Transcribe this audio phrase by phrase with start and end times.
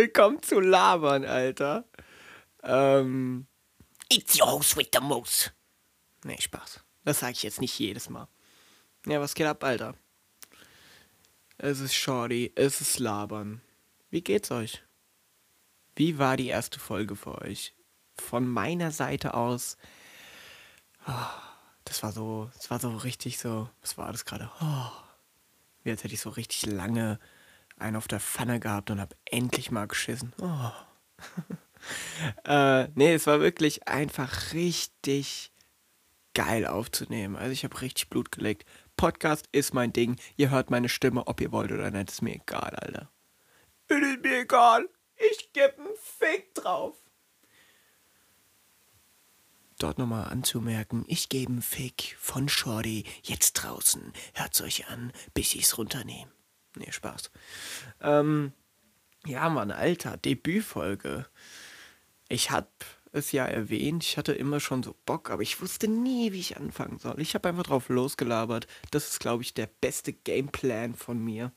[0.00, 1.84] willkommen zu Labern, Alter.
[2.62, 3.46] Ähm,
[4.08, 5.52] It's your host with the most.
[6.24, 6.82] nee, Spaß.
[7.04, 8.26] Das sage ich jetzt nicht jedes Mal.
[9.04, 9.94] Ja, was geht ab, Alter?
[11.58, 13.60] Es ist Shorty, es ist Labern.
[14.08, 14.82] Wie geht's euch?
[15.96, 17.74] Wie war die erste Folge für euch?
[18.16, 19.76] Von meiner Seite aus,
[21.04, 21.30] ah,
[21.84, 24.50] das war so, das war so richtig so, was war das gerade?
[24.62, 24.90] Oh,
[25.82, 27.20] wie als hätte ich so richtig lange
[27.80, 30.32] einen auf der Pfanne gehabt und hab endlich mal geschissen.
[30.40, 30.72] Oh.
[32.44, 35.52] äh, nee, es war wirklich einfach richtig
[36.34, 37.36] geil aufzunehmen.
[37.36, 38.64] Also ich habe richtig Blut gelegt.
[38.96, 40.16] Podcast ist mein Ding.
[40.36, 43.10] Ihr hört meine Stimme, ob ihr wollt oder nicht, ist mir egal, Alter.
[43.88, 44.88] Es ist mir egal.
[45.16, 46.96] Ich geb einen Fick drauf.
[49.78, 54.12] Dort nochmal anzumerken, ich gebe einen Fick von Shorty jetzt draußen.
[54.34, 56.30] Hört's euch an, bis ich's runternehme.
[56.76, 57.30] Nee, Spaß.
[58.00, 58.52] Ähm,
[59.26, 61.26] ja, Mann, Alter, Debütfolge.
[62.28, 62.70] Ich hab
[63.12, 66.56] es ja erwähnt, ich hatte immer schon so Bock, aber ich wusste nie, wie ich
[66.56, 67.20] anfangen soll.
[67.20, 68.66] Ich habe einfach drauf losgelabert.
[68.90, 71.52] Das ist, glaube ich, der beste Gameplan von mir.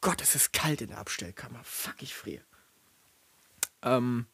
[0.00, 1.60] Gott, es ist kalt in der Abstellkammer.
[1.64, 2.44] Fuck, ich friere.
[3.82, 4.26] Ähm,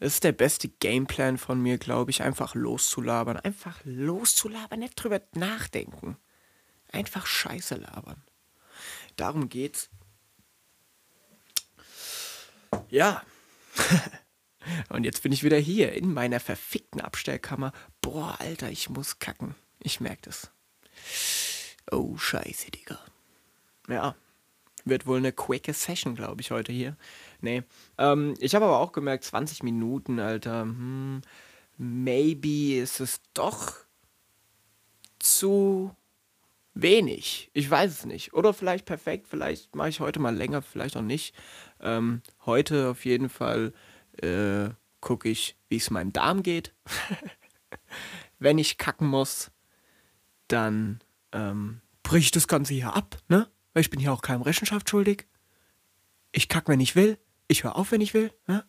[0.00, 3.38] das ist der beste Gameplan von mir, glaube ich, einfach loszulabern.
[3.38, 6.18] Einfach loszulabern, nicht drüber nachdenken.
[6.92, 8.22] Einfach Scheiße labern.
[9.16, 9.90] Darum geht's.
[12.90, 13.22] Ja.
[14.88, 17.72] Und jetzt bin ich wieder hier in meiner verfickten Abstellkammer.
[18.00, 19.54] Boah, Alter, ich muss kacken.
[19.80, 20.50] Ich merke das.
[21.90, 22.98] Oh, scheiße, Digga.
[23.88, 24.14] Ja.
[24.86, 26.96] Wird wohl eine quicke Session, glaube ich, heute hier.
[27.40, 27.62] Nee.
[27.98, 30.62] Ähm, ich habe aber auch gemerkt, 20 Minuten, Alter.
[30.62, 31.22] Hm,
[31.78, 33.72] maybe ist es doch
[35.18, 35.94] zu
[36.74, 37.50] wenig.
[37.52, 38.34] Ich weiß es nicht.
[38.34, 39.28] Oder vielleicht perfekt.
[39.28, 41.34] Vielleicht mache ich heute mal länger, vielleicht auch nicht.
[41.80, 43.72] Ähm, heute auf jeden Fall
[44.20, 46.74] äh, gucke ich, wie es meinem Darm geht.
[48.38, 49.50] Wenn ich kacken muss,
[50.48, 51.00] dann
[51.32, 53.48] ähm, brich ich das Ganze hier ab, ne?
[53.72, 55.26] Weil ich bin hier auch keinem Rechenschaft schuldig.
[56.32, 57.18] Ich kack, wenn ich will.
[57.48, 58.64] Ich höre auf, wenn ich will, ne?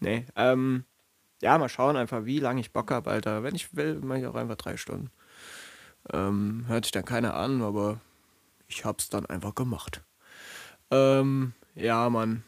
[0.00, 0.84] Nee, ähm,
[1.42, 3.42] ja, mal schauen einfach, wie lange ich Bock habe, Alter.
[3.42, 5.10] Wenn ich will, mache ich auch einfach drei Stunden.
[6.12, 8.00] Ähm, hört sich dann keiner an, aber
[8.68, 10.02] ich hab's dann einfach gemacht.
[10.90, 12.44] Ähm, ja, Mann.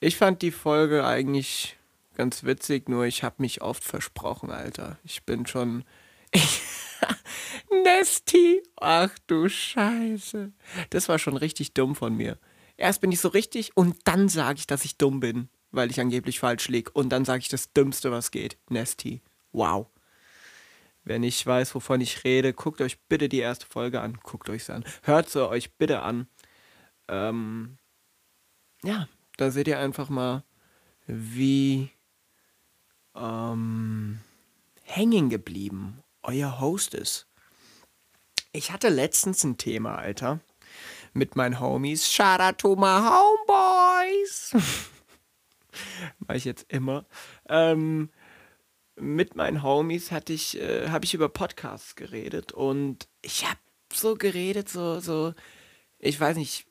[0.00, 1.76] Ich fand die Folge eigentlich
[2.14, 4.98] ganz witzig, nur ich hab mich oft versprochen, Alter.
[5.04, 5.84] Ich bin schon.
[7.84, 8.62] Nesty!
[8.76, 10.52] Ach du Scheiße.
[10.90, 12.38] Das war schon richtig dumm von mir.
[12.76, 16.00] Erst bin ich so richtig und dann sage ich, dass ich dumm bin, weil ich
[16.00, 16.94] angeblich falsch lieg.
[16.94, 18.56] Und dann sage ich das Dümmste, was geht.
[18.68, 19.22] Nesty.
[19.52, 19.86] Wow.
[21.04, 24.18] Wenn ich weiß, wovon ich rede, guckt euch bitte die erste Folge an.
[24.22, 24.84] Guckt euch an.
[25.02, 26.28] Hört sie euch bitte an.
[27.08, 27.78] Ähm,
[28.82, 30.44] ja, da seht ihr einfach mal,
[31.06, 31.90] wie
[33.16, 34.20] ähm,
[34.84, 37.26] hängen geblieben euer Host ist.
[38.52, 40.40] Ich hatte letztens ein Thema, Alter,
[41.12, 42.10] mit meinen Homies.
[42.10, 44.54] Shout out to my homeboys.
[46.18, 47.06] Mach ich jetzt immer.
[47.48, 48.10] Ähm,
[49.00, 53.58] mit meinen Homies hatte ich, äh, habe ich über Podcasts geredet und ich habe
[53.92, 55.34] so geredet, so, so,
[55.98, 56.66] ich weiß nicht,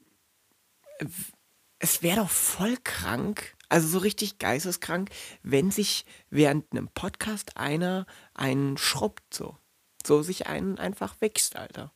[1.80, 5.10] es wäre doch voll krank, also so richtig geisteskrank,
[5.44, 9.58] wenn sich während einem Podcast einer einen schrubbt, so.
[10.06, 11.92] So sich einen einfach wächst, Alter.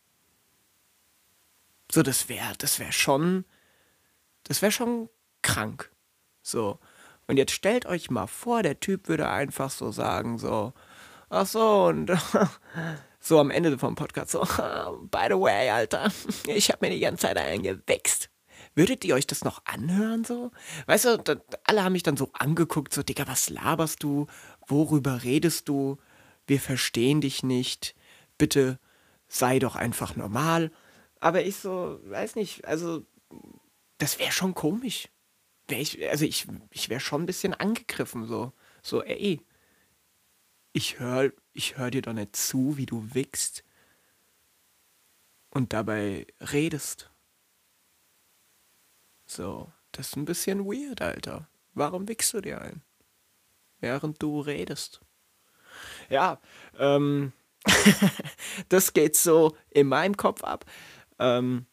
[1.91, 3.45] So, das wäre, das wäre schon,
[4.43, 5.09] das wäre schon
[5.41, 5.91] krank.
[6.41, 6.79] So.
[7.31, 10.73] Und jetzt stellt euch mal vor, der Typ würde einfach so sagen, so,
[11.29, 12.11] ach so, und
[13.21, 14.41] so am Ende vom Podcast so,
[15.11, 16.11] by the way, Alter,
[16.47, 18.29] ich habe mir die ganze Zeit eingewächst.
[18.75, 20.51] Würdet ihr euch das noch anhören so?
[20.87, 24.27] Weißt du, da, alle haben mich dann so angeguckt, so, Digga, was laberst du?
[24.67, 25.99] Worüber redest du?
[26.47, 27.95] Wir verstehen dich nicht.
[28.37, 28.77] Bitte
[29.29, 30.69] sei doch einfach normal.
[31.21, 33.05] Aber ich so, weiß nicht, also,
[33.99, 35.07] das wäre schon komisch.
[35.67, 38.53] Wär ich, also ich, ich wäre schon ein bisschen angegriffen, so.
[38.81, 39.45] So, ey,
[40.73, 43.63] ich höre ich hör dir doch nicht zu, wie du wickst
[45.49, 47.11] und dabei redest.
[49.25, 51.47] So, das ist ein bisschen weird, Alter.
[51.73, 52.81] Warum wickst du dir ein?
[53.79, 55.01] Während du redest.
[56.09, 56.39] Ja,
[56.77, 57.33] ähm,
[58.69, 60.65] das geht so in meinem Kopf ab.
[61.19, 61.65] Ähm,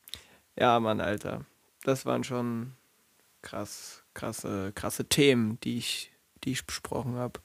[0.56, 1.44] ja, Mann, Alter.
[1.82, 2.75] Das waren schon
[3.49, 6.12] krass, krasse, krasse Themen, die ich,
[6.45, 7.41] die ich besprochen habe.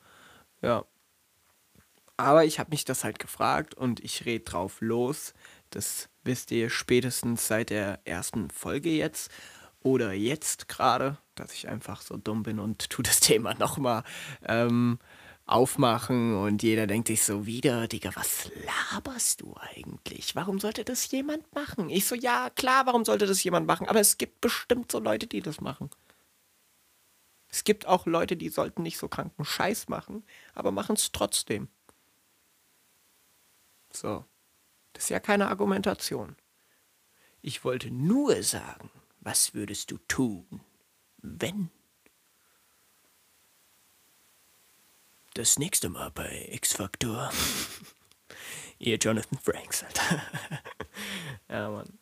[0.62, 0.84] Ja.
[2.18, 5.34] Aber ich habe mich das halt gefragt und ich rede drauf los.
[5.70, 9.32] Das wisst ihr spätestens seit der ersten Folge jetzt.
[9.82, 14.04] oder jetzt gerade, dass ich einfach so dumm bin und tu das Thema nochmal
[14.46, 15.00] ähm,
[15.46, 20.36] aufmachen und jeder denkt sich so wieder, Digga, was laberst du eigentlich?
[20.36, 21.90] Warum sollte das jemand machen?
[21.90, 23.88] Ich so, ja, klar, warum sollte das jemand machen?
[23.88, 25.90] Aber es gibt bestimmt so Leute, die das machen.
[27.50, 30.24] Es gibt auch Leute, die sollten nicht so kranken Scheiß machen,
[30.56, 31.68] aber machen es trotzdem.
[33.92, 34.26] So.
[34.94, 36.36] Das ist ja keine Argumentation.
[37.42, 40.62] Ich wollte nur sagen, was würdest du tun,
[41.18, 41.70] wenn?
[45.36, 47.32] Das nächste Mal bei X-Factor.
[48.78, 50.22] Ihr Jonathan Franks, Alter.
[51.50, 51.98] ja, Mann.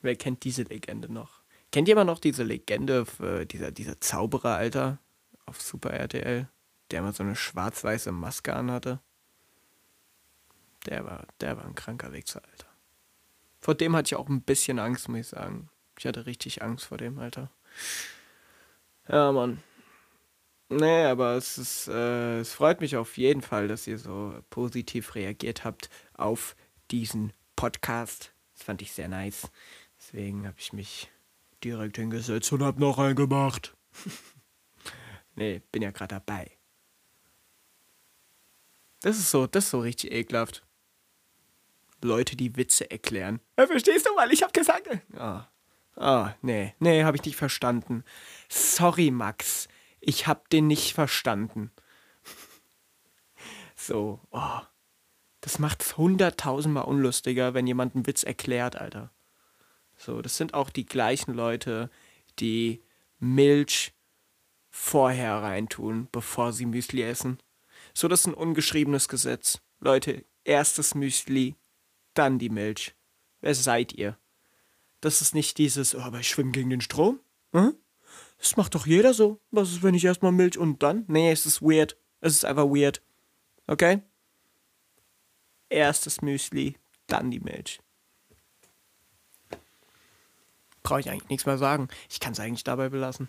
[0.00, 1.42] Wer kennt diese Legende noch?
[1.70, 4.98] Kennt jemand noch diese Legende für dieser, dieser Zauberer, Alter?
[5.44, 6.48] Auf Super RTL?
[6.90, 9.00] Der mal so eine schwarz-weiße Maske anhatte?
[10.86, 12.68] Der war, der war ein kranker Wichser, Alter.
[13.60, 15.68] Vor dem hatte ich auch ein bisschen Angst, muss ich sagen.
[15.98, 17.50] Ich hatte richtig Angst vor dem, Alter.
[19.08, 19.62] Ja, Mann.
[20.72, 25.16] Nee, aber es ist, äh, es freut mich auf jeden Fall, dass ihr so positiv
[25.16, 26.54] reagiert habt auf
[26.92, 28.32] diesen Podcast.
[28.54, 29.50] Das fand ich sehr nice.
[29.98, 31.10] Deswegen habe ich mich
[31.64, 33.76] direkt hingesetzt und hab noch einen gemacht.
[35.34, 36.52] nee, bin ja gerade dabei.
[39.00, 40.64] Das ist so, das ist so richtig ekelhaft.
[42.00, 43.40] Leute, die Witze erklären.
[43.58, 44.88] Ja, verstehst du, weil ich hab gesagt.
[45.16, 45.48] Ah,
[45.96, 46.02] oh.
[46.02, 48.04] oh, nee, nee, hab ich nicht verstanden.
[48.48, 49.68] Sorry, Max.
[50.00, 51.70] Ich hab den nicht verstanden.
[53.76, 54.60] so, oh.
[55.42, 59.10] Das macht's hunderttausendmal unlustiger, wenn jemand einen Witz erklärt, Alter.
[59.96, 61.90] So, das sind auch die gleichen Leute,
[62.38, 62.82] die
[63.18, 63.94] Milch
[64.68, 67.38] vorher reintun, bevor sie Müsli essen.
[67.94, 69.60] So, das ist ein ungeschriebenes Gesetz.
[69.80, 71.56] Leute, erstes Müsli,
[72.14, 72.94] dann die Milch.
[73.40, 74.18] Wer seid ihr?
[75.00, 77.20] Das ist nicht dieses, oh, aber ich schwimme gegen den Strom.
[77.52, 77.74] Hm?
[78.40, 79.38] Das macht doch jeder so.
[79.50, 81.04] Was ist, wenn ich erstmal Milch und dann?
[81.08, 81.96] Nee, es ist weird.
[82.20, 83.02] Es ist einfach weird.
[83.66, 84.00] Okay?
[85.68, 86.76] Erstes Müsli,
[87.06, 87.80] dann die Milch.
[90.82, 91.88] Brauche ich eigentlich nichts mehr sagen.
[92.08, 93.28] Ich kann es eigentlich dabei belassen.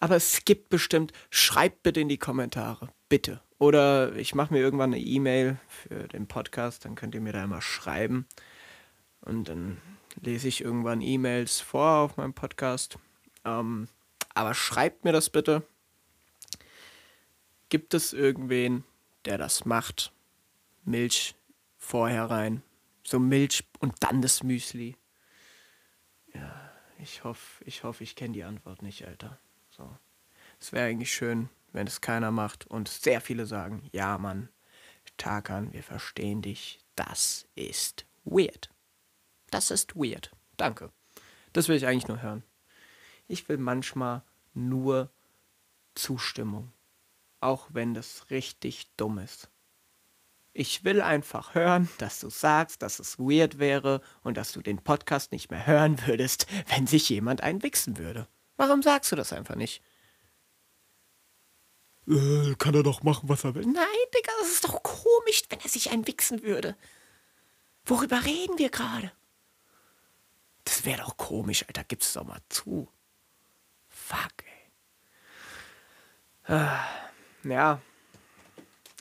[0.00, 2.90] Aber es gibt bestimmt, schreibt bitte in die Kommentare.
[3.08, 3.40] Bitte.
[3.58, 7.42] Oder ich mache mir irgendwann eine E-Mail für den Podcast, dann könnt ihr mir da
[7.42, 8.26] immer schreiben.
[9.22, 9.78] Und dann
[10.20, 12.98] lese ich irgendwann E-Mails vor auf meinem Podcast.
[13.44, 13.88] Ähm,
[14.34, 15.66] aber schreibt mir das bitte.
[17.68, 18.84] Gibt es irgendwen,
[19.24, 20.12] der das macht?
[20.84, 21.34] Milch
[21.76, 22.62] vorher rein.
[23.04, 24.96] So Milch und dann das Müsli.
[26.34, 29.38] Ja, ich hoffe, ich hoffe, ich kenne die Antwort nicht, Alter.
[29.70, 29.96] So.
[30.60, 34.48] Es wäre eigentlich schön, wenn es keiner macht und sehr viele sagen, ja Mann,
[35.16, 38.70] Tarkan, wir verstehen dich, das ist weird.
[39.50, 40.30] Das ist weird.
[40.56, 40.92] Danke.
[41.52, 42.44] Das will ich eigentlich nur hören.
[43.28, 44.22] Ich will manchmal
[44.54, 45.10] nur
[45.94, 46.72] Zustimmung,
[47.40, 49.50] auch wenn das richtig dumm ist.
[50.54, 54.78] Ich will einfach hören, dass du sagst, dass es weird wäre und dass du den
[54.78, 58.26] Podcast nicht mehr hören würdest, wenn sich jemand einwichsen würde.
[58.56, 59.82] Warum sagst du das einfach nicht?
[62.08, 63.66] Äh, kann er doch machen, was er will.
[63.66, 66.74] Nein, Digga, das ist doch komisch, wenn er sich einwichsen würde.
[67.84, 69.12] Worüber reden wir gerade?
[70.64, 71.84] Das wäre doch komisch, Alter.
[71.84, 72.88] Gib's doch mal zu.
[74.08, 74.42] Fuck,
[76.46, 76.54] ey.
[76.54, 76.82] Ah,
[77.44, 77.82] ja.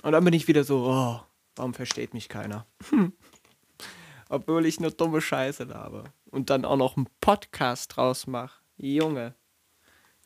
[0.03, 1.21] Und dann bin ich wieder so, oh,
[1.55, 2.67] warum versteht mich keiner?
[4.29, 6.03] Obwohl ich nur dumme Scheiße laber.
[6.29, 8.61] Und dann auch noch einen Podcast draus mache.
[8.75, 9.33] Junge.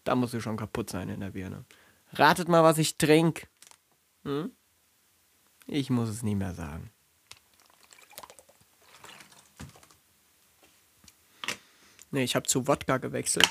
[0.04, 1.64] Da muss ich schon kaputt sein in der Birne.
[2.14, 3.46] Ratet mal, was ich trinke.
[4.24, 4.52] Hm?
[5.68, 6.90] Ich muss es nie mehr sagen.
[12.10, 13.48] Nee, ich habe zu Wodka gewechselt.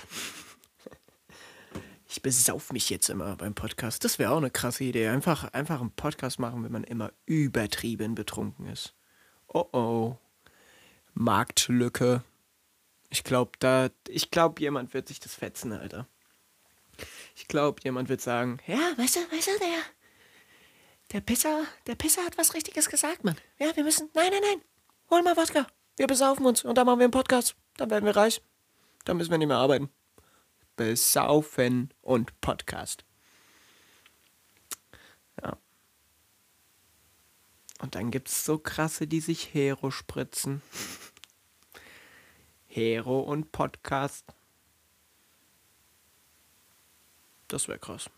[2.13, 4.03] Ich besauf mich jetzt immer beim Podcast.
[4.05, 5.07] Das wäre auch eine krasse Idee.
[5.07, 8.95] Einfach, einfach einen Podcast machen, wenn man immer übertrieben betrunken ist.
[9.47, 10.19] Oh oh.
[11.15, 12.25] Marktlücke.
[13.11, 16.09] Ich glaube, da, ich glaube, jemand wird sich das fetzen, Alter.
[17.37, 19.83] Ich glaube, jemand wird sagen, ja, weißt du, weißt du, der,
[21.13, 23.37] der Pisser, der Pisser hat was Richtiges gesagt, Mann.
[23.61, 24.61] Ja, wir müssen, nein, nein, nein,
[25.11, 25.65] hol mal Wodka.
[25.97, 27.55] Wir besaufen uns und dann machen wir einen Podcast.
[27.77, 28.43] Dann werden wir reich.
[29.05, 29.91] Dann müssen wir nicht mehr arbeiten.
[30.81, 33.05] Besaufen und Podcast.
[35.43, 35.59] Ja.
[37.81, 40.63] Und dann gibt's so krasse, die sich Hero spritzen.
[42.67, 44.25] Hero und Podcast.
[47.49, 48.09] Das wäre krass.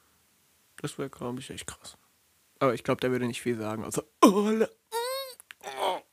[0.76, 1.98] Das wäre, glaube ich, echt krass.
[2.60, 3.82] Aber ich glaube, der würde nicht viel sagen.
[3.82, 4.66] Also, oh,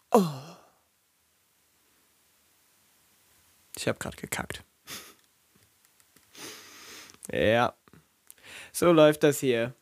[0.10, 0.56] oh.
[3.76, 4.64] Ich habe gerade gekackt.
[7.32, 7.74] Ja.
[8.72, 9.74] So läuft das hier.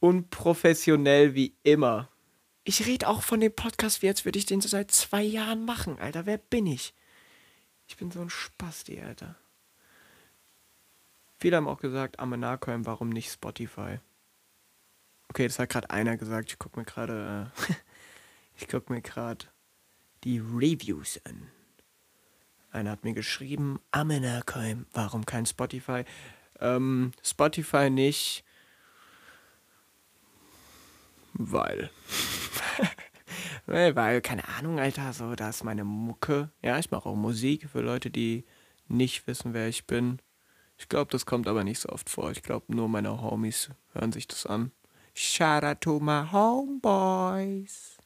[0.00, 2.08] Unprofessionell wie immer.
[2.64, 5.64] Ich rede auch von dem Podcast, wie als würde ich den so seit zwei Jahren
[5.64, 6.26] machen, Alter.
[6.26, 6.94] Wer bin ich?
[7.88, 9.34] Ich bin so ein Spasti, Alter.
[11.38, 13.98] Viele haben auch gesagt, Amenakoim, warum nicht Spotify?
[15.28, 16.50] Okay, das hat gerade einer gesagt.
[16.50, 17.72] Ich gucke mir gerade, äh,
[18.56, 19.46] ich gucke mir gerade
[20.22, 21.50] die Reviews an.
[22.70, 26.04] Einer hat mir geschrieben, Amenakoim, warum kein Spotify?
[26.62, 28.44] Ähm, Spotify nicht,
[31.32, 31.90] weil.
[33.66, 36.50] weil, keine Ahnung, Alter, so, da ist meine Mucke.
[36.62, 38.44] Ja, ich mache auch Musik für Leute, die
[38.86, 40.20] nicht wissen, wer ich bin.
[40.78, 42.30] Ich glaube, das kommt aber nicht so oft vor.
[42.30, 44.70] Ich glaube, nur meine Homies hören sich das an.
[45.14, 47.98] Shout out to my homeboys.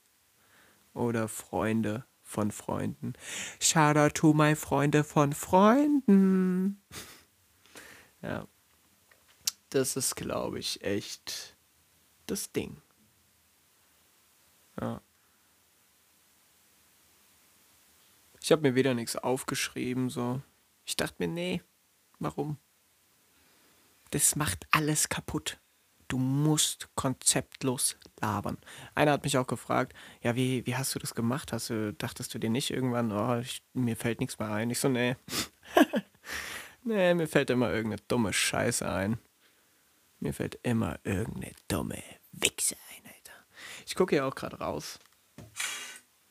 [0.95, 3.13] Oder Freunde von Freunden.
[3.61, 6.83] Shout out to my Freunde von Freunden.
[8.23, 8.47] ja.
[9.71, 11.57] Das ist, glaube ich, echt
[12.27, 12.81] das Ding.
[14.81, 15.01] Ja.
[18.41, 20.41] Ich habe mir wieder nichts aufgeschrieben, so.
[20.85, 21.63] Ich dachte mir, nee,
[22.21, 22.59] warum?
[24.11, 25.59] Das macht alles kaputt.
[26.09, 28.59] Du musst konzeptlos labern.
[28.95, 31.53] Einer hat mich auch gefragt, ja, wie, wie hast du das gemacht?
[31.53, 34.71] Hast du, dachtest du dir nicht irgendwann, oh, ich, mir fällt nichts mehr ein?
[34.71, 35.17] Ich so, nee.
[36.87, 39.19] nee, mir fällt immer irgendeine dumme Scheiße ein.
[40.21, 42.03] Mir fällt immer irgendeine dumme
[42.33, 43.45] Wichse ein, Alter.
[43.87, 44.99] Ich gucke hier auch gerade raus.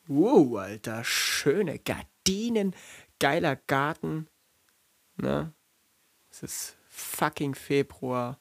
[0.08, 2.76] Wow, Alter, schöne Gardinen,
[3.20, 4.28] geiler Garten.
[5.18, 5.54] Ne?
[6.32, 8.40] Es ist fucking Februar.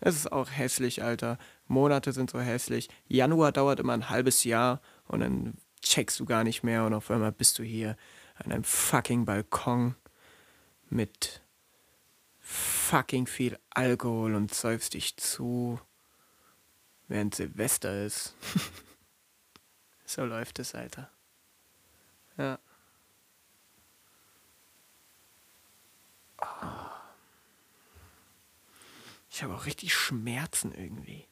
[0.00, 1.38] Es ist auch hässlich, Alter.
[1.66, 2.88] Monate sind so hässlich.
[3.06, 7.10] Januar dauert immer ein halbes Jahr und dann checkst du gar nicht mehr und auf
[7.10, 7.96] einmal bist du hier
[8.34, 9.94] an einem fucking Balkon
[10.88, 11.43] mit
[12.44, 15.80] fucking viel Alkohol und säufst dich zu,
[17.08, 18.36] während Silvester ist.
[20.04, 21.10] so läuft es, Alter.
[22.36, 22.58] Ja.
[29.30, 31.26] Ich habe auch richtig Schmerzen irgendwie.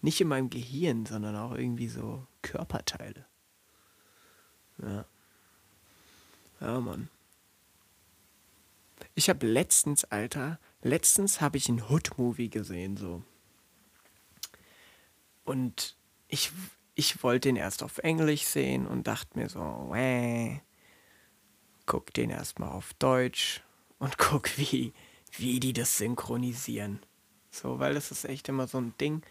[0.00, 3.26] Nicht in meinem Gehirn, sondern auch irgendwie so Körperteile.
[4.78, 5.04] Ja.
[6.60, 7.10] Ja, Mann.
[9.14, 13.22] Ich habe letztens, Alter, letztens habe ich ein Hood-Movie gesehen, so.
[15.44, 15.96] Und
[16.28, 16.52] ich,
[16.94, 20.60] ich wollte den erst auf Englisch sehen und dachte mir so, äh,
[21.86, 23.62] guck den erstmal auf Deutsch
[23.98, 24.92] und guck, wie,
[25.32, 27.00] wie die das synchronisieren.
[27.50, 29.22] So, weil das ist echt immer so ein Ding.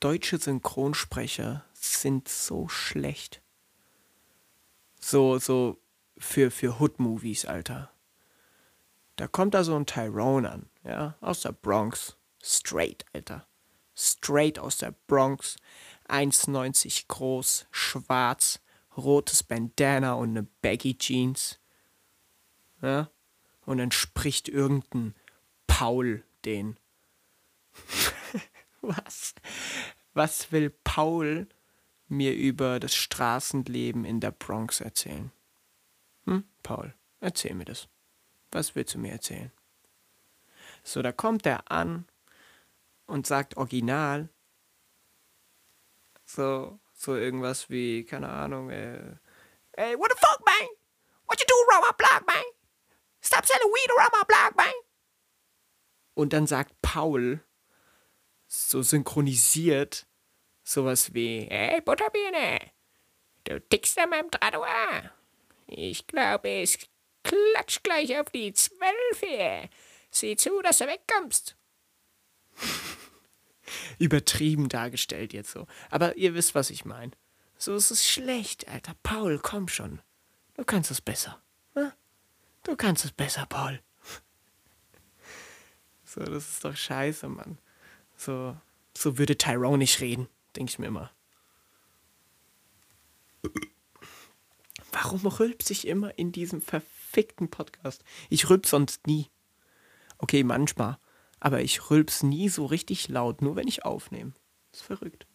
[0.00, 3.42] Deutsche Synchronsprecher sind so schlecht.
[4.98, 5.78] So, so
[6.18, 7.92] für, für Hood-Movies, Alter.
[9.20, 12.16] Da kommt da so ein Tyrone an, ja, aus der Bronx.
[12.42, 13.46] Straight, Alter.
[13.94, 15.58] Straight aus der Bronx.
[16.08, 18.60] 1,90 groß, schwarz,
[18.96, 21.60] rotes Bandana und eine Baggy Jeans.
[22.80, 23.10] Ja?
[23.66, 25.14] Und dann spricht irgendein
[25.66, 26.78] Paul den.
[28.80, 29.34] Was?
[30.14, 31.46] Was will Paul
[32.08, 35.30] mir über das Straßenleben in der Bronx erzählen?
[36.24, 37.86] Hm, Paul, erzähl mir das.
[38.52, 39.52] Was willst du mir erzählen?
[40.82, 42.06] So, da kommt er an
[43.06, 44.28] und sagt original
[46.24, 49.16] so, so irgendwas wie, keine Ahnung, äh,
[49.76, 50.68] Hey, what the fuck, man?
[51.26, 52.44] What you do around my block, man?
[53.22, 54.74] Stop selling weed around my block, man.
[56.14, 57.40] Und dann sagt Paul,
[58.46, 60.06] so synchronisiert,
[60.64, 62.58] sowas wie, hey Butterbirne,
[63.44, 65.12] du tickst an meinem Trottoir.
[65.66, 66.78] Ich glaube, es
[67.22, 69.68] klatscht gleich auf die Zwölfe.
[70.10, 71.56] Sieh zu, dass du wegkommst.
[73.98, 75.66] Übertrieben dargestellt jetzt so.
[75.90, 77.12] Aber ihr wisst, was ich meine.
[77.56, 78.94] So ist es schlecht, Alter.
[79.02, 80.00] Paul, komm schon.
[80.54, 81.40] Du kannst es besser.
[81.74, 81.94] Ne?
[82.64, 83.80] Du kannst es besser, Paul.
[86.04, 87.58] So, das ist doch scheiße, Mann.
[88.16, 88.56] So,
[88.98, 91.12] so würde Tyrone nicht reden, denke ich mir immer.
[94.90, 96.99] Warum rülps ich immer in diesem verfickten
[97.48, 98.04] Podcast?
[98.28, 99.30] Ich rülps sonst nie.
[100.18, 100.98] Okay, manchmal.
[101.40, 104.32] Aber ich rülps nie so richtig laut, nur wenn ich aufnehme.
[104.72, 105.26] ist verrückt.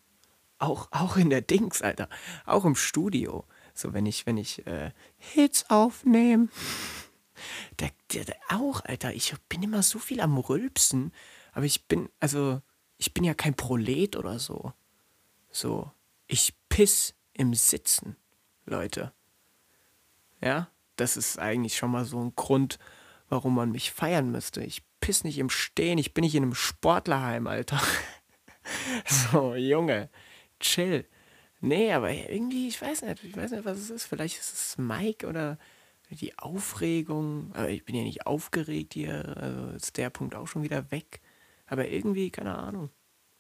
[0.59, 2.07] Auch, auch in der Dings, Alter.
[2.45, 3.45] Auch im Studio.
[3.73, 6.49] So, wenn ich, wenn ich äh, Hits aufnehme.
[7.81, 9.13] Der, der, der auch, Alter.
[9.13, 11.11] Ich bin immer so viel am Rülpsen.
[11.51, 12.61] Aber ich bin, also,
[12.97, 14.71] ich bin ja kein Prolet oder so.
[15.51, 15.91] So,
[16.27, 18.15] ich piss im Sitzen,
[18.65, 19.11] Leute.
[20.41, 22.79] Ja, das ist eigentlich schon mal so ein Grund,
[23.29, 24.63] warum man mich feiern müsste.
[24.63, 27.81] Ich piss nicht im Stehen, ich bin nicht in einem Sportlerheim, Alter.
[29.05, 30.09] so, Junge,
[30.59, 31.05] chill.
[31.61, 34.05] Nee, aber irgendwie, ich weiß nicht, ich weiß nicht, was es ist.
[34.05, 35.57] Vielleicht ist es Mike oder
[36.09, 37.51] die Aufregung.
[37.53, 41.21] Aber ich bin ja nicht aufgeregt hier, also ist der Punkt auch schon wieder weg.
[41.65, 42.89] Aber irgendwie, keine Ahnung.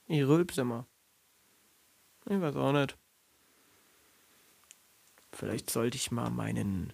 [0.07, 0.87] Ich rülpse immer.
[2.27, 2.97] Ich weiß auch nicht.
[5.31, 6.93] Vielleicht sollte ich mal meinen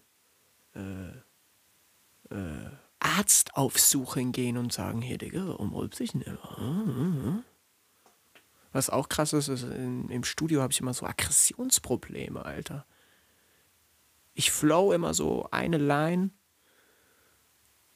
[0.76, 7.44] äh, äh, Arzt aufsuchen gehen und sagen, hier, Digga, warum rülpse ich denn immer?
[8.72, 12.86] Was auch krass ist, ist in, im Studio habe ich immer so Aggressionsprobleme, Alter.
[14.34, 16.32] Ich flow immer so eine Line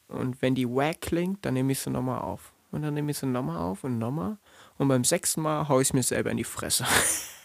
[0.07, 2.53] und wenn die wack klingt, dann nehme ich sie nochmal auf.
[2.71, 4.37] Und dann nehme ich sie nochmal auf und nochmal.
[4.77, 6.85] Und beim sechsten Mal haue ich mir selber in die Fresse.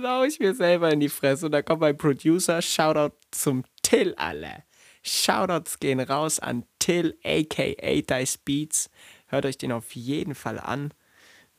[0.00, 1.46] dann haue ich mir selber in die Fresse.
[1.46, 4.64] Und da kommt mein Producer, Shoutout zum Till, alle.
[5.02, 8.90] Shoutouts gehen raus an Till, aka Dice Beats.
[9.26, 10.92] Hört euch den auf jeden Fall an.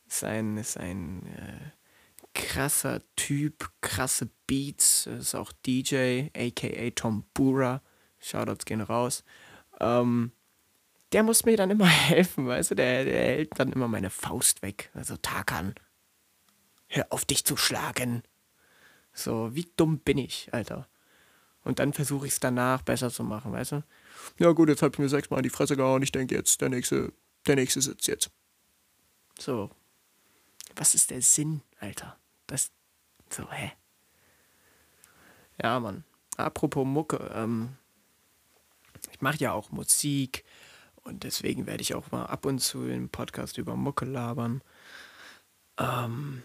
[0.08, 1.72] Ist ein, ist ein äh,
[2.34, 5.08] krasser Typ, krasse Beats.
[5.08, 7.82] Ist auch DJ, aka Tom Bura.
[8.20, 9.24] Shoutouts gehen raus.
[9.80, 10.32] Ähm,
[11.12, 12.76] der muss mir dann immer helfen, weißt du?
[12.76, 14.92] Der, der hält dann immer meine Faust weg.
[14.94, 15.76] Also Tarkan,
[16.88, 18.24] hör auf dich zu schlagen.
[19.14, 20.88] So, wie dumm bin ich, Alter.
[21.64, 23.84] Und dann versuche ich es danach besser zu machen, weißt du?
[24.40, 26.02] Ja gut, jetzt hab ich mir sechsmal in die Fresse gehauen.
[26.02, 27.14] Ich denke jetzt, der nächste,
[27.46, 28.32] der nächste sitzt jetzt.
[29.38, 29.70] So.
[30.76, 32.18] Was ist der Sinn, Alter?
[32.48, 32.72] Das.
[33.30, 33.74] So, hä?
[35.62, 36.04] Ja, Mann.
[36.38, 37.76] Apropos Mucke, ähm,
[39.12, 40.44] ich mache ja auch Musik
[41.04, 44.62] und deswegen werde ich auch mal ab und zu im Podcast über Mucke labern.
[45.78, 46.42] Ähm,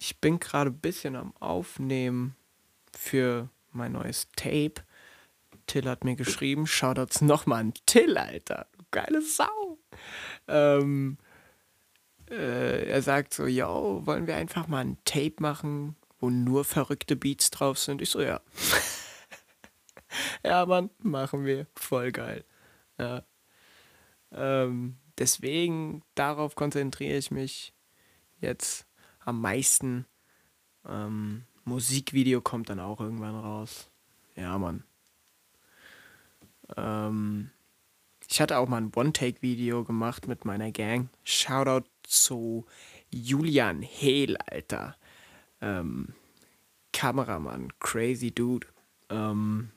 [0.00, 2.36] ich bin gerade ein bisschen am Aufnehmen
[2.92, 4.74] für mein neues Tape.
[5.66, 8.66] Till hat mir geschrieben, Shoutouts nochmal an Till, Alter.
[8.72, 9.78] Du geile Sau.
[10.48, 11.18] Ähm,
[12.30, 17.16] äh, er sagt so, yo, wollen wir einfach mal ein Tape machen, wo nur verrückte
[17.16, 18.02] Beats drauf sind?
[18.02, 18.40] Ich so, ja.
[20.44, 21.66] ja, Mann, machen wir.
[21.74, 22.44] Voll geil.
[22.98, 23.24] Ja.
[24.32, 27.74] Ähm, deswegen, darauf konzentriere ich mich
[28.40, 28.85] jetzt
[29.26, 30.06] am meisten.
[30.88, 33.90] Ähm, Musikvideo kommt dann auch irgendwann raus.
[34.36, 34.84] Ja, Mann.
[36.76, 37.50] Ähm,
[38.28, 41.10] ich hatte auch mal ein One-Take-Video gemacht mit meiner Gang.
[41.24, 42.64] Shoutout zu
[43.10, 44.96] Julian Hehl, Alter.
[45.60, 46.14] Ähm,
[46.92, 48.66] Kameramann, crazy Dude.
[49.10, 49.70] Ähm,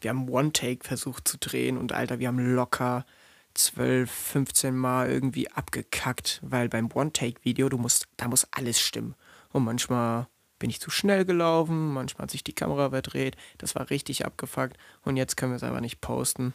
[0.00, 3.04] wir haben One-Take versucht zu drehen und Alter, wir haben locker
[3.54, 9.14] 12, 15 Mal irgendwie abgekackt, weil beim One-Take-Video, du musst, da muss alles stimmen.
[9.52, 13.36] Und manchmal bin ich zu schnell gelaufen, manchmal hat sich die Kamera verdreht.
[13.58, 14.76] Das war richtig abgefuckt.
[15.02, 16.54] Und jetzt können wir es einfach nicht posten.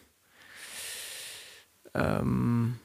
[1.93, 2.79] Ähm,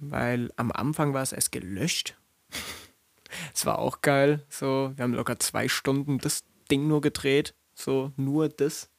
[0.00, 2.16] weil am Anfang war es erst gelöscht.
[3.52, 4.44] Es war auch geil.
[4.48, 7.54] So, wir haben locker zwei Stunden das Ding nur gedreht.
[7.74, 8.90] So, nur das.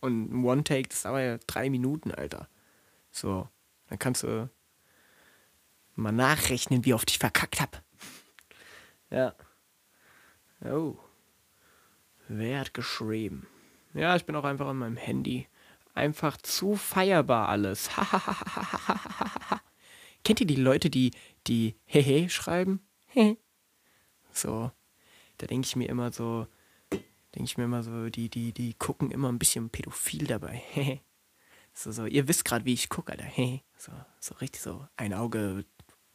[0.00, 2.48] Und ein One-Take, das dauert ja drei Minuten, Alter.
[3.10, 3.48] So,
[3.88, 4.48] dann kannst du
[5.94, 7.82] mal nachrechnen, wie oft ich verkackt hab.
[9.10, 9.34] Ja.
[10.64, 10.96] Oh.
[12.28, 13.46] Wer hat geschrieben?
[13.92, 15.48] Ja, ich bin auch einfach an meinem Handy.
[15.94, 17.90] Einfach zu feierbar alles.
[20.24, 21.10] Kennt ihr die Leute, die
[21.46, 22.80] die Hehe schreiben?
[24.32, 24.70] so.
[25.38, 26.46] Da denke ich mir immer so,
[26.90, 31.00] denke ich mir immer so, die, die, die gucken immer ein bisschen pädophil dabei.
[31.72, 33.28] So, so, ihr wisst gerade, wie ich gucke, Alter.
[33.76, 35.64] so, so richtig so, ein Auge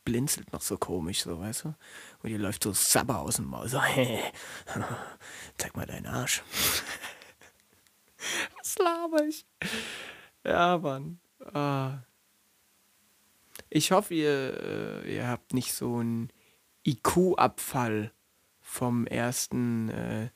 [0.05, 1.75] blinzelt noch so komisch, so, weißt du?
[2.21, 3.81] Und ihr läuft so Sabber aus dem Maul, so,
[5.57, 6.43] zeig mal deinen Arsch.
[8.57, 9.45] Was laber ich?
[10.43, 11.19] Ja, Mann.
[11.53, 11.99] Ah.
[13.69, 16.29] Ich hoffe, ihr, äh, ihr habt nicht so einen
[16.85, 18.11] IQ-Abfall
[18.61, 20.29] vom ersten, äh,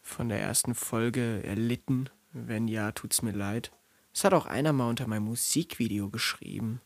[0.00, 2.08] von der ersten Folge erlitten.
[2.32, 3.72] Wenn ja, tut's mir leid.
[4.14, 6.80] Es hat auch einer mal unter meinem Musikvideo geschrieben.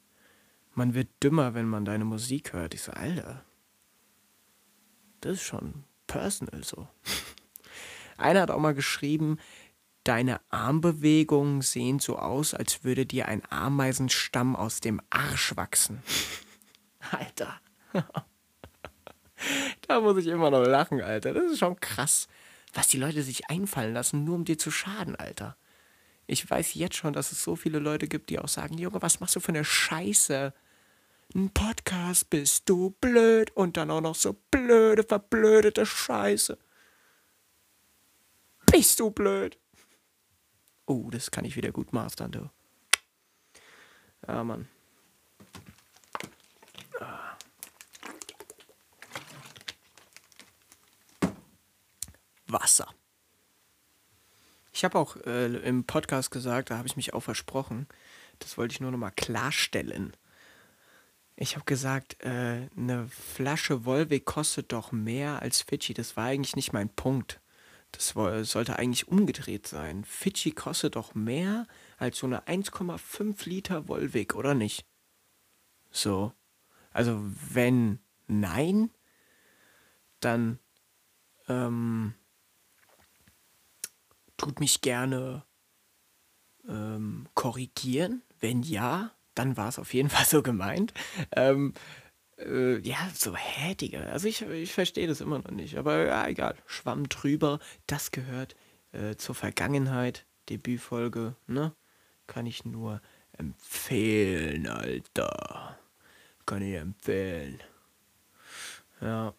[0.74, 2.74] Man wird dümmer, wenn man deine Musik hört.
[2.74, 3.44] Ich so, Alter.
[5.20, 6.88] Das ist schon personal so.
[8.16, 9.38] einer hat auch mal geschrieben,
[10.04, 16.02] deine Armbewegungen sehen so aus, als würde dir ein Ameisenstamm aus dem Arsch wachsen.
[17.10, 17.60] Alter.
[19.86, 21.34] da muss ich immer noch lachen, Alter.
[21.34, 22.28] Das ist schon krass
[22.74, 25.56] was die Leute sich einfallen lassen, nur um dir zu schaden, Alter.
[26.30, 29.18] Ich weiß jetzt schon, dass es so viele Leute gibt, die auch sagen, Junge, was
[29.18, 30.52] machst du für eine Scheiße?
[31.34, 36.58] Ein Podcast, bist du blöd und dann auch noch so blöde, verblödete Scheiße.
[38.70, 39.58] Bist du blöd?
[40.84, 42.50] Oh, das kann ich wieder gut mastern, du.
[44.26, 44.68] Ja, Mann.
[52.46, 52.94] Wasser.
[54.78, 57.88] Ich habe auch äh, im Podcast gesagt, da habe ich mich auch versprochen.
[58.38, 60.16] Das wollte ich nur noch mal klarstellen.
[61.34, 65.94] Ich habe gesagt, äh, eine Flasche Volvic kostet doch mehr als Fidschi.
[65.94, 67.40] Das war eigentlich nicht mein Punkt.
[67.90, 68.10] Das
[68.48, 70.04] sollte eigentlich umgedreht sein.
[70.04, 74.86] Fidschi kostet doch mehr als so eine 1,5 Liter Volvic, oder nicht?
[75.90, 76.32] So.
[76.92, 78.90] Also wenn nein,
[80.20, 80.60] dann
[81.48, 82.14] ähm,
[84.38, 85.44] tut mich gerne
[86.66, 88.22] ähm, korrigieren.
[88.40, 90.94] Wenn ja, dann war es auf jeden Fall so gemeint.
[91.32, 91.74] Ähm,
[92.38, 94.00] äh, ja, so hä, Digga.
[94.04, 95.76] Also ich, ich verstehe das immer noch nicht.
[95.76, 96.56] Aber ja, egal.
[96.66, 97.58] Schwamm drüber.
[97.86, 98.56] Das gehört
[98.92, 100.24] äh, zur Vergangenheit.
[100.48, 101.74] Debütfolge, ne?
[102.26, 105.78] Kann ich nur empfehlen, Alter.
[106.46, 107.60] Kann ich empfehlen.
[109.00, 109.34] Ja.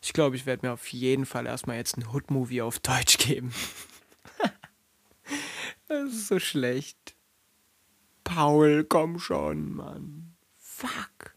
[0.00, 3.52] Ich glaube, ich werde mir auf jeden Fall erstmal jetzt ein Hood-Movie auf Deutsch geben.
[5.88, 7.14] das ist so schlecht.
[8.24, 10.36] Paul, komm schon, Mann.
[10.58, 11.34] Fuck.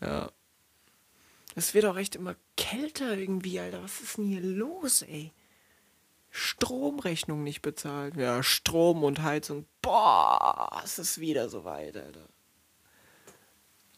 [0.00, 0.30] Ja.
[1.54, 3.82] Es wird auch echt immer kälter irgendwie, Alter.
[3.82, 5.32] Was ist denn hier los, ey?
[6.30, 8.16] Stromrechnung nicht bezahlt.
[8.16, 9.66] Ja, Strom und Heizung.
[9.82, 12.28] Boah, es ist wieder so weit, Alter.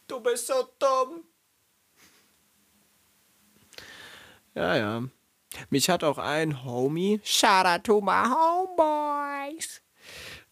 [0.08, 1.24] Du bist so dumm.
[4.54, 5.02] Ja, ja.
[5.70, 9.82] Mich hat auch ein Homie, shout out to my homeboys,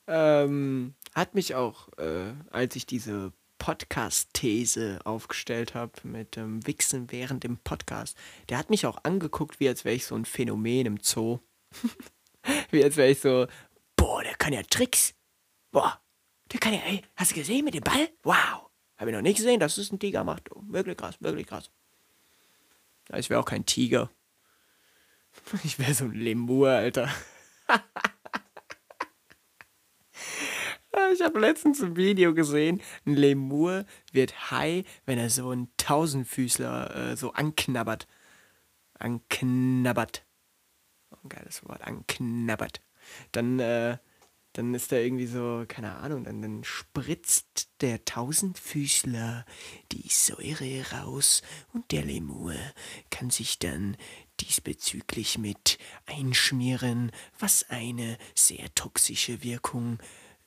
[0.06, 7.44] ähm, hat mich auch, äh, als ich diese Podcast-These aufgestellt habe mit ähm, Wichsen während
[7.44, 8.16] dem Podcast,
[8.48, 11.38] der hat mich auch angeguckt, wie als wäre ich so ein Phänomen im Zoo.
[12.70, 13.46] wie als wäre ich so,
[13.96, 15.14] boah, der kann ja Tricks.
[15.70, 16.00] Boah,
[16.52, 18.08] der kann ja, ey, hast du gesehen mit dem Ball?
[18.22, 18.70] Wow.
[18.96, 20.50] Habe ich noch nicht gesehen, dass es ein Tiger macht.
[20.52, 21.70] Oh, wirklich krass, wirklich krass.
[23.16, 24.11] Ich wäre auch kein Tiger.
[25.64, 27.09] Ich wäre so ein Lemur, Alter.
[31.12, 32.83] ich habe letztens ein Video gesehen.
[33.07, 38.09] Ein Lemur wird high, wenn er so einen Tausendfüßler äh, so anknabbert.
[38.94, 40.27] Anknabbert.
[41.11, 41.83] Oh, ein geiles Wort.
[41.83, 42.81] Anknabbert.
[43.33, 43.99] Dann äh,
[44.54, 49.44] dann ist da irgendwie so, keine Ahnung, dann, dann spritzt der Tausendfüßler
[49.92, 52.54] die Säure raus und der Lemur
[53.10, 53.96] kann sich dann
[54.40, 59.98] diesbezüglich mit einschmieren, was eine sehr toxische Wirkung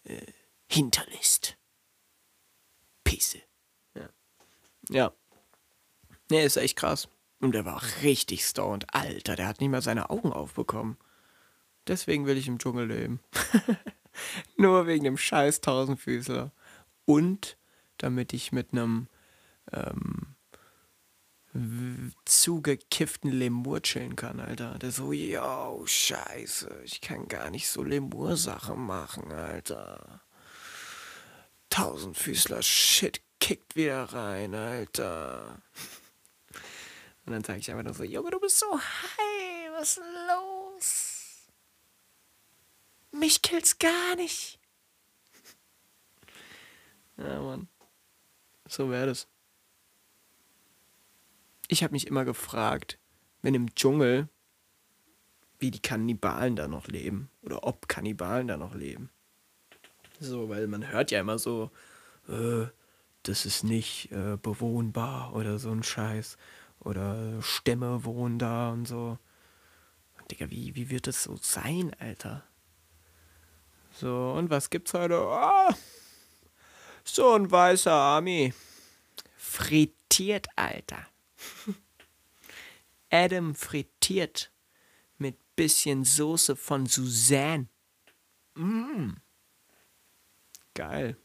[0.04, 0.26] äh,
[0.70, 1.58] hinterlässt.
[3.04, 3.42] Pisse.
[3.96, 4.10] Ja.
[4.90, 5.14] Ja.
[6.30, 7.08] Nee, ist echt krass.
[7.40, 8.86] Und der war richtig stoned.
[8.94, 10.98] Alter, der hat nicht mal seine Augen aufbekommen.
[11.88, 13.20] Deswegen will ich im Dschungel leben.
[14.58, 16.52] Nur wegen dem scheiß Tausendfüßler.
[17.06, 17.58] Und
[17.98, 19.08] damit ich mit einem
[19.72, 20.36] ähm,
[22.26, 24.80] zugekifften Lemur chillen kann, Alter.
[24.80, 30.22] Der so, yo, scheiße, ich kann gar nicht so Lemur-Sachen machen, Alter.
[31.70, 35.62] Tausendfüßler, shit, kickt wieder rein, Alter.
[37.26, 41.13] Und dann sage ich einfach nur so, Junge, du bist so high, was ist los?
[43.14, 44.60] Mich killt's gar nicht.
[47.18, 47.68] Ja, Mann.
[48.68, 49.28] So wäre das.
[51.68, 52.98] Ich habe mich immer gefragt,
[53.44, 54.30] wenn im Dschungel,
[55.60, 57.30] wie die Kannibalen da noch leben.
[57.44, 59.12] Oder ob Kannibalen da noch leben.
[60.20, 61.72] So, weil man hört ja immer so,
[62.28, 62.66] äh,
[63.22, 66.38] das ist nicht äh, bewohnbar oder so ein Scheiß.
[66.80, 69.20] Oder Stämme wohnen da und so.
[70.32, 72.44] Digga, wie, wie wird das so sein, Alter?
[73.94, 75.22] So, und was gibt's heute?
[75.22, 75.74] Oh,
[77.04, 78.54] so ein weißer Ami.
[79.38, 81.06] Frittiert, Alter.
[83.12, 84.52] Adam frittiert
[85.18, 87.68] mit bisschen Soße von Suzanne.
[88.56, 89.12] Mm.
[90.74, 91.18] Geil.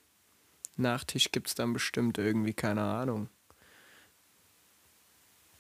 [0.77, 3.31] Nachtisch gibt's dann bestimmt irgendwie, keine Ahnung.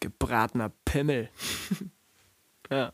[0.01, 1.31] Gebratener Pimmel.
[2.71, 2.93] ja.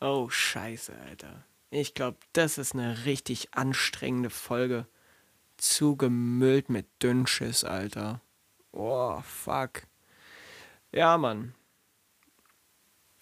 [0.00, 1.46] Oh, scheiße, Alter.
[1.74, 4.86] Ich glaube, das ist eine richtig anstrengende Folge.
[5.56, 8.20] Zugemüllt mit Dünnschiss, Alter.
[8.72, 9.84] Oh, fuck.
[10.92, 11.54] Ja, Mann.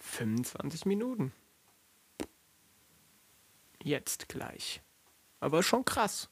[0.00, 1.32] 25 Minuten.
[3.84, 4.82] Jetzt gleich.
[5.38, 6.28] Aber schon krass.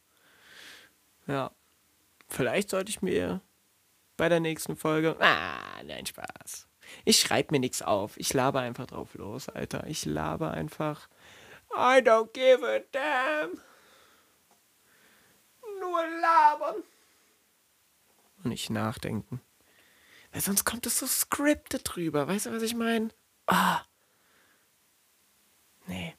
[1.28, 1.52] Ja.
[2.26, 3.42] Vielleicht sollte ich mir
[4.16, 5.16] bei der nächsten Folge.
[5.20, 6.66] Ah, nein, Spaß.
[7.04, 8.16] Ich schreibe mir nichts auf.
[8.16, 9.86] Ich laber einfach drauf los, Alter.
[9.86, 11.08] Ich laber einfach
[11.74, 13.60] I don't give a damn.
[15.80, 16.82] Nur labern.
[18.42, 19.40] Und nicht nachdenken.
[20.32, 22.26] Weil sonst kommt es so scripted drüber.
[22.28, 23.10] Weißt du, was ich meine?
[23.46, 23.82] Ah.
[25.86, 26.14] Nee.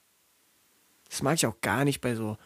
[1.09, 2.37] Das mag ich auch gar nicht bei so,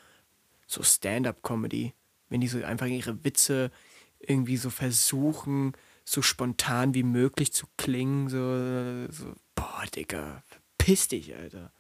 [0.68, 1.94] so Stand-up-Comedy.
[2.30, 3.72] Wenn die so einfach ihre Witze
[4.20, 5.74] irgendwie so versuchen,
[6.06, 8.30] so spontan wie möglich zu klingen.
[8.30, 11.72] So, so boah, Digga, verpiss dich, Alter.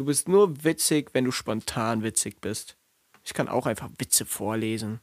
[0.00, 2.78] Du bist nur witzig, wenn du spontan witzig bist.
[3.22, 5.00] Ich kann auch einfach Witze vorlesen.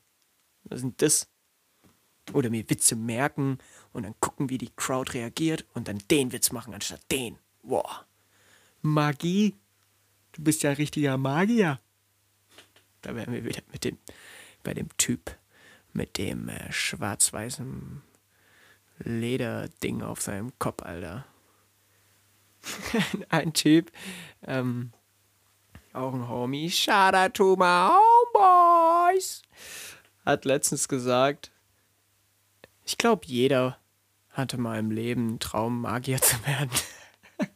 [0.63, 1.27] Was sind das?
[2.33, 3.60] Oder mir Witze merken
[3.93, 7.38] und dann gucken, wie die Crowd reagiert und dann den Witz machen anstatt den.
[7.62, 8.07] Boah.
[8.81, 9.53] Magie.
[10.31, 11.79] Du bist ja ein richtiger Magier.
[13.03, 13.99] Da wären wir wieder mit dem,
[14.63, 15.38] bei dem Typ
[15.93, 18.01] mit dem äh, schwarz-weißen
[18.97, 21.27] Lederding auf seinem Kopf, Alter.
[23.30, 23.91] ein Typ,
[24.43, 24.91] ähm,
[25.93, 27.89] auch ein Homie, out to my
[28.36, 29.41] homeboys,
[30.25, 31.51] hat letztens gesagt,
[32.86, 33.77] ich glaube, jeder
[34.30, 36.69] hatte mal im Leben einen Traum, Magier zu werden.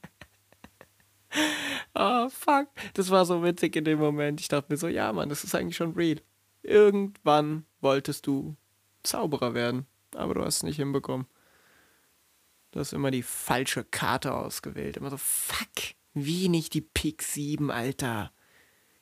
[1.95, 2.67] oh, fuck.
[2.95, 4.41] Das war so witzig in dem Moment.
[4.41, 6.19] Ich dachte mir so, ja, Mann, das ist eigentlich schon real.
[6.63, 8.55] Irgendwann wolltest du
[9.03, 11.27] Zauberer werden, aber du hast es nicht hinbekommen.
[12.71, 14.97] Du hast immer die falsche Karte ausgewählt.
[14.97, 18.31] Immer so, fuck, wie nicht die Pik 7, Alter.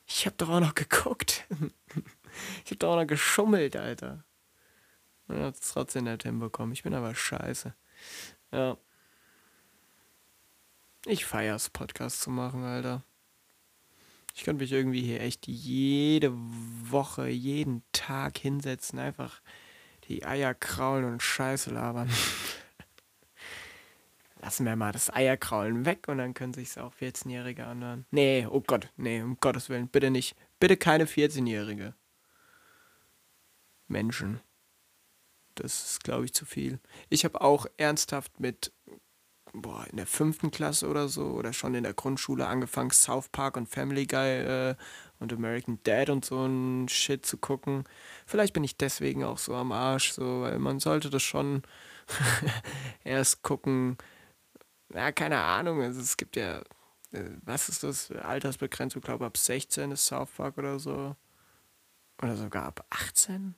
[0.06, 1.46] Ich hab doch auch noch geguckt.
[2.64, 4.24] ich hab doch auch noch geschummelt, Alter.
[5.28, 6.72] Und hat es trotzdem nicht hinbekommen.
[6.72, 7.74] Ich bin aber scheiße.
[8.50, 8.76] Ja.
[11.06, 13.04] Ich feier's, Podcast zu machen, Alter.
[14.34, 19.40] Ich könnte mich irgendwie hier echt jede Woche, jeden Tag hinsetzen, einfach
[20.08, 22.10] die Eier kraulen und Scheiße labern.
[24.42, 28.06] Lassen wir mal das Eierkraulen weg und dann können sich auch 14-Jährige anhören.
[28.10, 30.34] Nee, oh Gott, nee, um Gottes Willen, bitte nicht.
[30.58, 31.94] Bitte keine 14-Jährige.
[33.86, 34.40] Menschen.
[35.56, 36.80] Das ist, glaube ich, zu viel.
[37.10, 38.72] Ich habe auch ernsthaft mit,
[39.52, 43.58] boah, in der fünften Klasse oder so, oder schon in der Grundschule angefangen, South Park
[43.58, 44.74] und Family Guy äh,
[45.18, 47.84] und American Dad und so ein Shit zu gucken.
[48.24, 51.62] Vielleicht bin ich deswegen auch so am Arsch, so, weil man sollte das schon
[53.04, 53.98] erst gucken.
[54.92, 55.82] Ja, keine Ahnung.
[55.82, 56.60] Also es gibt ja,
[57.12, 58.10] äh, was ist das?
[58.10, 61.16] Altersbegrenzung, glaube ab 16 ist South Park oder so.
[62.22, 63.54] Oder sogar ab 18?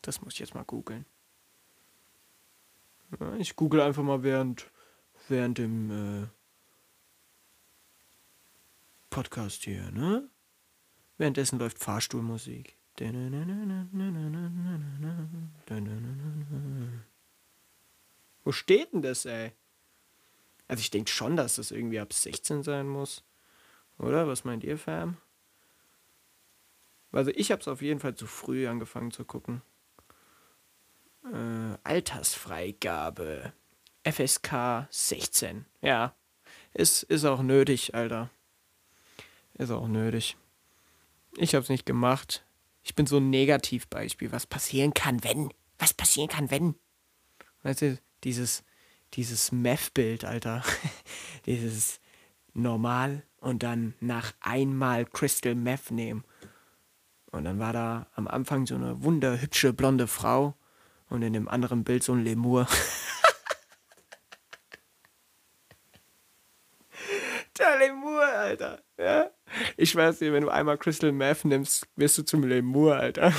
[0.00, 1.04] Das muss ich jetzt mal googeln.
[3.20, 4.70] Ja, ich google einfach mal während,
[5.28, 6.26] während dem äh,
[9.10, 10.28] Podcast hier, ne?
[11.18, 12.76] Währenddessen läuft Fahrstuhlmusik.
[18.44, 19.52] Wo steht denn das, ey?
[20.72, 23.24] Also ich denke schon, dass das irgendwie ab 16 sein muss.
[23.98, 24.26] Oder?
[24.26, 25.18] Was meint ihr, Fam?
[27.12, 29.60] Also ich habe es auf jeden Fall zu früh angefangen zu gucken.
[31.30, 33.52] Äh, Altersfreigabe.
[34.02, 35.66] FSK 16.
[35.82, 36.14] Ja.
[36.72, 38.30] Ist, ist auch nötig, Alter.
[39.52, 40.38] Ist auch nötig.
[41.36, 42.46] Ich hab's nicht gemacht.
[42.82, 44.32] Ich bin so ein Negativbeispiel.
[44.32, 45.52] Was passieren kann, wenn?
[45.78, 46.76] Was passieren kann, wenn?
[47.62, 48.64] Weißt du, dieses,
[49.14, 50.62] dieses Meth-Bild, Alter.
[51.46, 52.00] dieses
[52.54, 56.24] normal und dann nach einmal Crystal Meth nehmen.
[57.30, 60.54] Und dann war da am Anfang so eine wunderhübsche blonde Frau
[61.08, 62.66] und in dem anderen Bild so ein Lemur.
[67.58, 68.82] Der Lemur, Alter.
[68.98, 69.30] Ja?
[69.76, 73.32] Ich weiß nicht, wenn du einmal Crystal Meth nimmst, wirst du zum Lemur, Alter.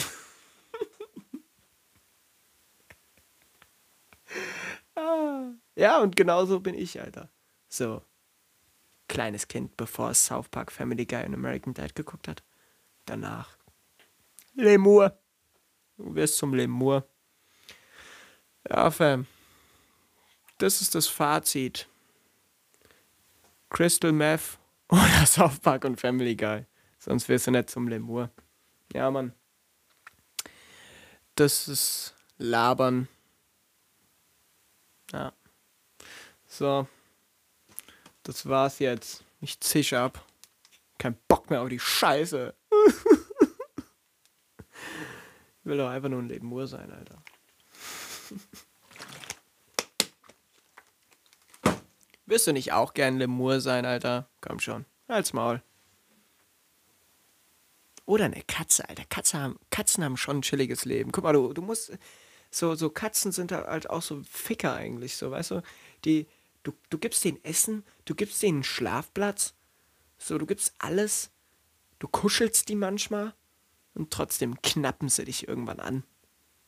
[4.96, 5.54] Ah.
[5.76, 7.30] Ja, und genauso bin ich, Alter.
[7.68, 8.04] So.
[9.08, 12.44] Kleines Kind, bevor es South Park Family Guy und American Dad geguckt hat.
[13.06, 13.58] Danach.
[14.56, 15.18] Lemur.
[15.98, 17.08] Du wirst zum Lemur.
[18.70, 19.28] Ja, Fam.
[20.58, 21.88] Das ist das Fazit.
[23.70, 26.66] Crystal Meth oder South Park und Family Guy.
[27.00, 28.30] Sonst wirst du nicht zum Lemur.
[28.94, 29.34] Ja, Mann.
[31.36, 33.08] Das ist Labern.
[35.12, 35.34] Ja.
[36.54, 36.88] So.
[38.22, 39.24] Das war's jetzt.
[39.42, 40.24] Ich zisch ab.
[41.00, 42.54] Kein Bock mehr auf die Scheiße.
[44.60, 47.24] ich will doch einfach nur ein Lemur sein, Alter.
[52.28, 54.30] Wirst du nicht auch gern Lemur sein, Alter?
[54.40, 54.86] Komm schon.
[55.10, 55.64] Halt's Maul.
[58.06, 59.06] Oder eine Katze, Alter.
[59.10, 61.12] Katze haben, Katzen haben schon ein chilliges Leben.
[61.12, 61.98] Guck mal, du, du musst.
[62.52, 65.64] So, so Katzen sind halt auch so Ficker eigentlich, so, weißt du?
[66.06, 66.28] Die,
[66.64, 69.54] du, du gibst denen Essen, du gibst denen einen Schlafplatz
[70.18, 71.32] So, du gibst alles,
[72.00, 73.34] du kuschelst die manchmal
[73.94, 76.04] und trotzdem knappen sie dich irgendwann an.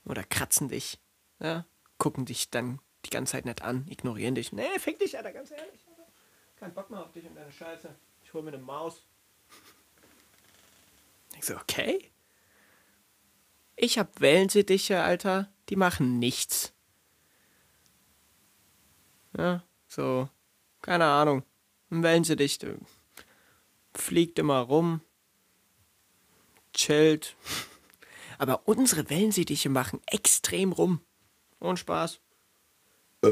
[0.06, 1.00] Oder kratzen dich.
[1.40, 1.66] Ja,
[1.98, 4.52] gucken dich dann die ganze Zeit nicht an, ignorieren dich.
[4.52, 5.86] Nee, fick dich, Alter, ganz ehrlich.
[5.88, 6.08] Alter.
[6.58, 7.96] Kein Bock mehr auf dich und deine Scheiße.
[8.24, 9.04] Ich hol mir eine Maus.
[11.38, 12.12] Ich so, okay.
[13.76, 16.74] Ich hab Wellensittiche, Alter, die machen nichts.
[19.38, 19.64] Ja,
[19.96, 20.30] so,
[20.82, 21.44] keine Ahnung.
[21.90, 22.60] Ein Wellensittich
[23.94, 25.00] fliegt immer rum,
[26.74, 27.38] chillt.
[28.38, 31.00] Aber unsere Wellensittiche machen extrem rum.
[31.60, 32.20] Und Spaß.
[33.22, 33.32] Äh.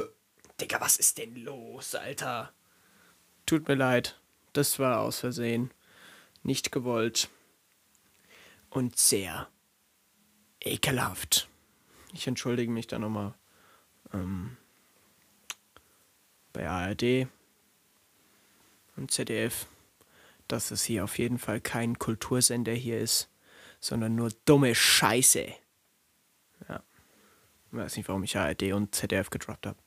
[0.61, 2.53] Digga, was ist denn los, Alter?
[3.45, 4.17] Tut mir leid.
[4.53, 5.71] Das war aus Versehen.
[6.43, 7.29] Nicht gewollt.
[8.69, 9.49] Und sehr
[10.61, 11.49] ekelhaft.
[12.13, 13.33] Ich entschuldige mich da nochmal
[14.13, 14.55] ähm,
[16.53, 17.27] bei ARD
[18.95, 19.65] und ZDF,
[20.47, 23.29] dass es hier auf jeden Fall kein Kultursender hier ist,
[23.79, 25.47] sondern nur dumme Scheiße.
[26.69, 26.83] Ja.
[27.71, 29.79] Ich weiß nicht, warum ich ARD und ZDF gedroppt habe.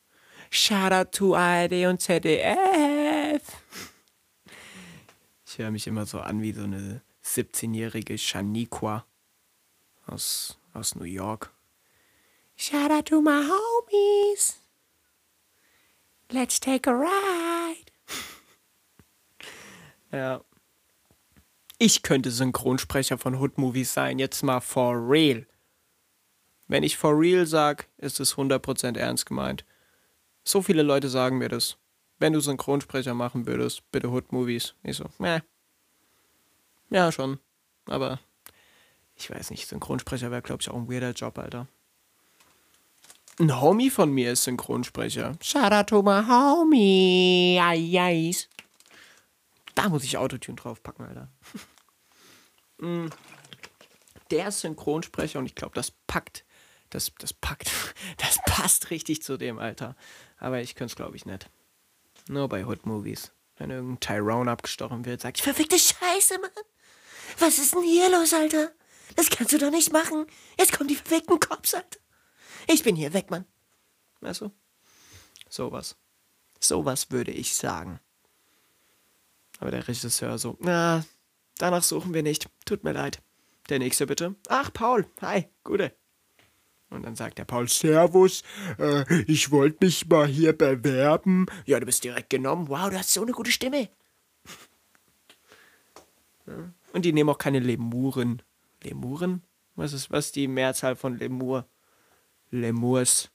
[0.51, 3.43] Shout out to ARD und ZDF.
[5.47, 9.07] Ich höre mich immer so an wie so eine 17-jährige Shaniqua
[10.07, 11.53] aus, aus New York.
[12.57, 14.66] Shout out to my homies.
[16.31, 17.93] Let's take a ride.
[20.13, 20.41] ja.
[21.79, 25.47] Ich könnte Synchronsprecher von Hood-Movies sein, jetzt mal for real.
[26.69, 29.65] Wenn ich for real sag, ist es 100% ernst gemeint.
[30.43, 31.77] So viele Leute sagen mir das.
[32.19, 34.75] Wenn du Synchronsprecher machen würdest, bitte Hood-Movies.
[34.83, 35.41] Ich so, meh.
[36.91, 37.39] Ja, schon.
[37.87, 38.21] Aber
[39.17, 41.69] ich weiß nicht, Synchronsprecher wäre, glaube ich, auch ein weirder Job, Alter.
[43.39, 45.37] Ein Homie von mir ist Synchronsprecher.
[45.43, 47.61] Shout out to my homie.
[47.61, 48.49] Ayais.
[49.75, 51.29] Da muss ich Autotune draufpacken, Alter.
[52.79, 53.07] Mm.
[54.31, 56.45] Der ist Synchronsprecher und ich glaube, das packt.
[56.91, 57.71] Das, das packt.
[58.19, 59.97] Das passt richtig zu dem, Alter.
[60.37, 61.49] Aber ich könnte es, glaube ich, nicht.
[62.29, 63.33] Nur bei Hood Movies.
[63.57, 66.51] Wenn irgendein Tyrone abgestochen wird, sagt ich, verfickte Scheiße, Mann.
[67.39, 68.73] Was ist denn hier los, Alter?
[69.15, 70.27] Das kannst du doch nicht machen.
[70.59, 71.99] Jetzt kommen die verfickten Cops, Alter.
[72.67, 73.45] Ich bin hier weg, Mann.
[74.21, 74.51] Weißt du?
[75.49, 75.97] Sowas.
[76.59, 78.01] Sowas würde ich sagen.
[79.59, 81.05] Aber der Regisseur so, na,
[81.59, 82.49] danach suchen wir nicht.
[82.65, 83.23] Tut mir leid.
[83.69, 84.35] Der nächste bitte.
[84.49, 85.07] Ach, Paul.
[85.21, 85.93] Hi, gute.
[86.91, 88.43] Und dann sagt der Paul, Servus,
[88.79, 91.47] äh, ich wollte mich mal hier bewerben.
[91.65, 92.69] Ja, du bist direkt genommen.
[92.69, 93.89] Wow, du hast so eine gute Stimme.
[96.93, 98.43] Und die nehmen auch keine Lemuren.
[98.83, 99.43] Lemuren?
[99.75, 101.67] Was ist was die Mehrzahl von Lemur?
[102.51, 103.31] Lemurs.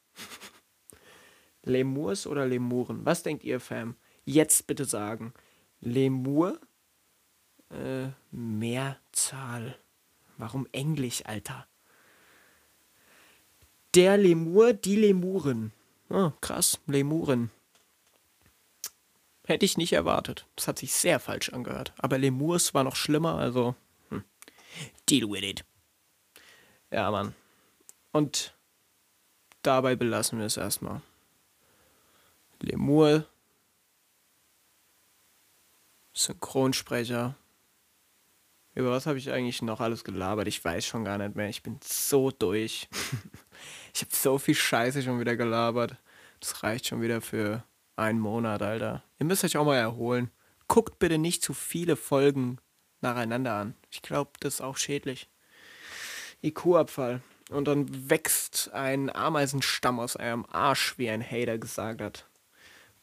[1.64, 3.06] Lemurs oder Lemuren?
[3.06, 3.96] Was denkt ihr, Fam?
[4.26, 5.34] Jetzt bitte sagen.
[5.80, 6.60] Lemur?
[7.70, 9.78] Äh, Mehrzahl.
[10.38, 11.68] Warum Englisch, Alter?
[13.94, 15.72] Der Lemur, die Lemuren.
[16.10, 17.52] Oh, krass, Lemuren.
[19.46, 20.48] Hätte ich nicht erwartet.
[20.56, 21.94] Das hat sich sehr falsch angehört.
[21.98, 23.76] Aber Lemurs war noch schlimmer, also.
[24.10, 24.24] Hm.
[25.10, 25.66] Deal with it.
[26.90, 27.36] Ja, Mann.
[28.12, 28.56] Und
[29.62, 31.02] dabei belassen wir es erstmal.
[32.60, 33.26] Lemur,
[36.14, 37.36] Synchronsprecher.
[38.74, 40.48] Über was habe ich eigentlich noch alles gelabert?
[40.48, 41.50] Ich weiß schon gar nicht mehr.
[41.50, 42.88] Ich bin so durch.
[43.94, 45.98] ich habe so viel Scheiße schon wieder gelabert.
[46.40, 47.64] Das reicht schon wieder für
[47.96, 49.04] einen Monat, Alter.
[49.20, 50.32] Ihr müsst euch auch mal erholen.
[50.68, 52.60] Guckt bitte nicht zu viele Folgen
[53.02, 53.76] nacheinander an.
[53.90, 55.30] Ich glaube, das ist auch schädlich.
[56.42, 57.22] IQ-Abfall.
[57.52, 62.26] Und dann wächst ein Ameisenstamm aus eurem Arsch, wie ein Hater gesagt hat.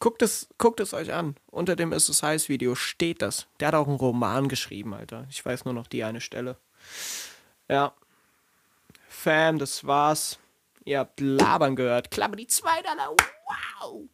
[0.00, 1.36] Guckt es, guckt es euch an.
[1.50, 3.46] Unter dem Ist es heiß Video steht das.
[3.60, 5.26] Der hat auch einen Roman geschrieben, Alter.
[5.28, 6.56] Ich weiß nur noch die eine Stelle.
[7.68, 7.92] Ja.
[9.08, 10.38] Fam, das war's.
[10.84, 12.10] Ihr habt Labern gehört.
[12.10, 13.14] Klappe die zwei Dollar.
[13.82, 14.08] Wow.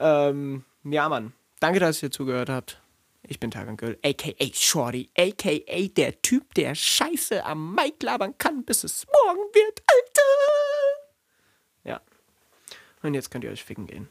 [0.00, 1.32] Ähm, ja, Mann.
[1.60, 2.81] Danke, dass ihr zugehört habt.
[3.24, 8.64] Ich bin Tagan Girl, aka Shorty, aka der Typ, der Scheiße am Mic labern kann,
[8.64, 10.22] bis es morgen wird, Alter!
[11.84, 12.00] Ja.
[13.02, 14.08] Und jetzt könnt ihr euch ficken gehen.